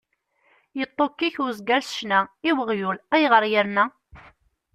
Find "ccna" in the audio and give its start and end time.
1.97-2.19